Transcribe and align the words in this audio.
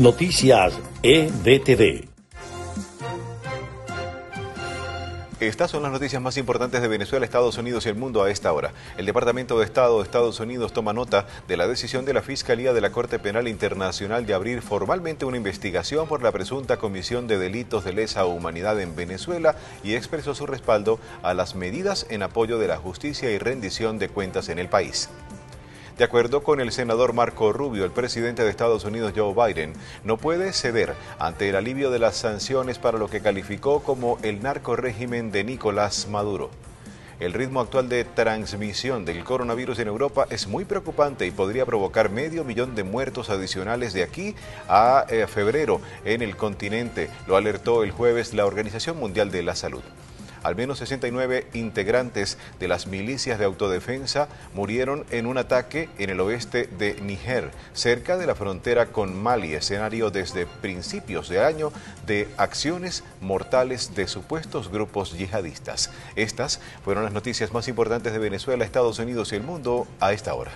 Noticias 0.00 0.72
EDTV. 1.02 2.08
Estas 5.40 5.70
son 5.70 5.82
las 5.82 5.92
noticias 5.92 6.22
más 6.22 6.38
importantes 6.38 6.80
de 6.80 6.88
Venezuela, 6.88 7.26
Estados 7.26 7.58
Unidos 7.58 7.84
y 7.84 7.90
el 7.90 7.96
mundo 7.96 8.22
a 8.22 8.30
esta 8.30 8.50
hora. 8.54 8.72
El 8.96 9.04
Departamento 9.04 9.58
de 9.58 9.66
Estado 9.66 9.98
de 9.98 10.04
Estados 10.04 10.40
Unidos 10.40 10.72
toma 10.72 10.94
nota 10.94 11.26
de 11.46 11.58
la 11.58 11.68
decisión 11.68 12.06
de 12.06 12.14
la 12.14 12.22
Fiscalía 12.22 12.72
de 12.72 12.80
la 12.80 12.92
Corte 12.92 13.18
Penal 13.18 13.46
Internacional 13.46 14.24
de 14.24 14.32
abrir 14.32 14.62
formalmente 14.62 15.26
una 15.26 15.36
investigación 15.36 16.08
por 16.08 16.22
la 16.22 16.32
presunta 16.32 16.78
comisión 16.78 17.26
de 17.26 17.36
delitos 17.36 17.84
de 17.84 17.92
lesa 17.92 18.24
humanidad 18.24 18.80
en 18.80 18.96
Venezuela 18.96 19.56
y 19.84 19.96
expresó 19.96 20.34
su 20.34 20.46
respaldo 20.46 20.98
a 21.22 21.34
las 21.34 21.54
medidas 21.54 22.06
en 22.08 22.22
apoyo 22.22 22.58
de 22.58 22.68
la 22.68 22.78
justicia 22.78 23.30
y 23.30 23.36
rendición 23.36 23.98
de 23.98 24.08
cuentas 24.08 24.48
en 24.48 24.60
el 24.60 24.70
país. 24.70 25.10
De 26.00 26.06
acuerdo 26.06 26.42
con 26.42 26.62
el 26.62 26.72
senador 26.72 27.12
Marco 27.12 27.52
Rubio, 27.52 27.84
el 27.84 27.90
presidente 27.90 28.42
de 28.42 28.48
Estados 28.48 28.86
Unidos 28.86 29.12
Joe 29.14 29.34
Biden 29.34 29.74
no 30.02 30.16
puede 30.16 30.54
ceder 30.54 30.94
ante 31.18 31.50
el 31.50 31.56
alivio 31.56 31.90
de 31.90 31.98
las 31.98 32.16
sanciones 32.16 32.78
para 32.78 32.96
lo 32.96 33.10
que 33.10 33.20
calificó 33.20 33.82
como 33.82 34.16
el 34.22 34.42
narco 34.42 34.76
régimen 34.76 35.30
de 35.30 35.44
Nicolás 35.44 36.08
Maduro. 36.08 36.48
El 37.18 37.34
ritmo 37.34 37.60
actual 37.60 37.90
de 37.90 38.04
transmisión 38.04 39.04
del 39.04 39.24
coronavirus 39.24 39.78
en 39.80 39.88
Europa 39.88 40.26
es 40.30 40.46
muy 40.46 40.64
preocupante 40.64 41.26
y 41.26 41.32
podría 41.32 41.66
provocar 41.66 42.08
medio 42.08 42.44
millón 42.44 42.74
de 42.74 42.82
muertos 42.82 43.28
adicionales 43.28 43.92
de 43.92 44.02
aquí 44.02 44.34
a 44.70 45.04
eh, 45.10 45.26
febrero 45.26 45.82
en 46.06 46.22
el 46.22 46.34
continente, 46.34 47.10
lo 47.26 47.36
alertó 47.36 47.84
el 47.84 47.90
jueves 47.90 48.32
la 48.32 48.46
Organización 48.46 48.96
Mundial 48.96 49.30
de 49.30 49.42
la 49.42 49.54
Salud. 49.54 49.82
Al 50.42 50.56
menos 50.56 50.78
69 50.78 51.46
integrantes 51.52 52.38
de 52.58 52.68
las 52.68 52.86
milicias 52.86 53.38
de 53.38 53.44
autodefensa 53.44 54.28
murieron 54.54 55.04
en 55.10 55.26
un 55.26 55.38
ataque 55.38 55.88
en 55.98 56.10
el 56.10 56.20
oeste 56.20 56.68
de 56.78 57.00
Níger, 57.02 57.50
cerca 57.74 58.16
de 58.16 58.26
la 58.26 58.34
frontera 58.34 58.86
con 58.86 59.20
Mali, 59.20 59.54
escenario 59.54 60.10
desde 60.10 60.46
principios 60.46 61.28
de 61.28 61.44
año 61.44 61.72
de 62.06 62.28
acciones 62.36 63.04
mortales 63.20 63.94
de 63.94 64.06
supuestos 64.06 64.70
grupos 64.70 65.16
yihadistas. 65.16 65.90
Estas 66.16 66.60
fueron 66.84 67.04
las 67.04 67.12
noticias 67.12 67.52
más 67.52 67.68
importantes 67.68 68.12
de 68.12 68.18
Venezuela, 68.18 68.64
Estados 68.64 68.98
Unidos 68.98 69.32
y 69.32 69.36
el 69.36 69.42
mundo 69.42 69.86
a 70.00 70.12
esta 70.12 70.34
hora. 70.34 70.52